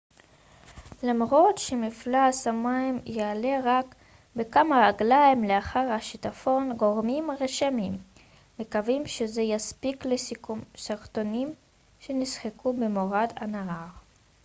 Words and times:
למרות 1.03 1.57
שמפלס 1.57 2.47
המים 2.47 2.99
יעלה 3.05 3.57
רק 3.63 3.95
בכמה 4.35 4.87
רגליים 4.87 5.43
לאחר 5.43 5.91
השיטפון 5.91 6.77
גורמים 6.77 7.29
רשמיים 7.39 7.97
מקווים 8.59 9.07
שזה 9.07 9.41
יספיק 9.41 10.05
לשיקום 10.05 10.61
שרטונים 10.75 11.53
שנשחקו 11.99 12.73
במורד 12.73 13.33
הנהר 13.35 13.87